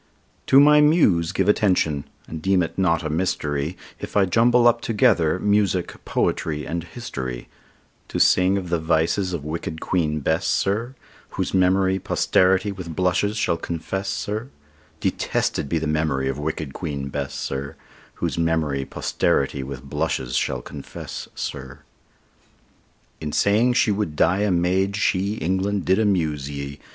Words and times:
To 0.47 0.59
my 0.59 0.81
Muse 0.81 1.31
give 1.31 1.47
attention, 1.47 2.05
and 2.27 2.41
deem 2.41 2.63
it 2.63 2.75
not 2.75 3.03
a 3.03 3.09
mystery 3.11 3.77
If 3.99 4.17
I 4.17 4.25
jumble 4.25 4.67
up 4.67 4.81
together 4.81 5.37
music, 5.37 6.03
poetry, 6.05 6.65
and 6.65 6.83
history, 6.83 7.49
To 8.07 8.19
sing 8.19 8.57
of 8.57 8.69
the 8.71 8.79
vices 8.79 9.31
of 9.31 9.43
wicked 9.45 9.79
Queen 9.79 10.19
Bess, 10.19 10.47
sir, 10.47 10.95
Whose 11.29 11.53
memory 11.53 11.99
posterity 11.99 12.71
with 12.71 12.95
blushes 12.95 13.37
shall 13.37 13.57
confess, 13.57 14.09
sir, 14.09 14.49
Detested 14.99 15.69
be 15.69 15.77
the 15.77 15.85
memory 15.85 16.27
of 16.27 16.39
wicked 16.39 16.73
Queen 16.73 17.09
Bess, 17.09 17.35
sir, 17.35 17.75
Whose 18.15 18.39
memory 18.39 18.85
posterity 18.85 19.61
with 19.61 19.83
blushes 19.83 20.35
shall 20.35 20.63
confess, 20.63 21.27
sir. 21.35 21.81
In 23.19 23.31
saying 23.31 23.73
she 23.73 23.91
would 23.91 24.15
die 24.15 24.39
a 24.39 24.49
maid, 24.49 24.95
she, 24.95 25.35
England! 25.35 25.85
did 25.85 25.99
amuse 25.99 26.49
ye. 26.49 26.79